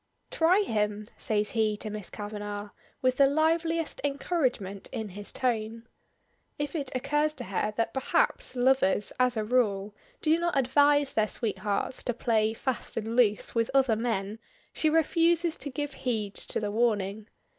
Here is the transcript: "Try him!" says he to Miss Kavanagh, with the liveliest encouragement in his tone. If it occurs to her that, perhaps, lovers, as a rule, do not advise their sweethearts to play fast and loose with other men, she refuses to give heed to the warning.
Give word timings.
"Try 0.31 0.61
him!" 0.61 1.05
says 1.15 1.51
he 1.51 1.77
to 1.77 1.91
Miss 1.91 2.09
Kavanagh, 2.09 2.71
with 3.03 3.17
the 3.17 3.27
liveliest 3.27 4.01
encouragement 4.03 4.89
in 4.91 5.09
his 5.09 5.31
tone. 5.31 5.87
If 6.57 6.75
it 6.75 6.89
occurs 6.95 7.35
to 7.35 7.43
her 7.43 7.71
that, 7.77 7.93
perhaps, 7.93 8.55
lovers, 8.55 9.13
as 9.19 9.37
a 9.37 9.43
rule, 9.43 9.93
do 10.23 10.39
not 10.39 10.57
advise 10.57 11.13
their 11.13 11.27
sweethearts 11.27 12.01
to 12.05 12.15
play 12.15 12.53
fast 12.55 12.97
and 12.97 13.15
loose 13.15 13.53
with 13.53 13.69
other 13.75 13.95
men, 13.95 14.39
she 14.73 14.89
refuses 14.89 15.55
to 15.57 15.69
give 15.69 15.93
heed 15.93 16.33
to 16.33 16.59
the 16.59 16.71
warning. 16.71 17.27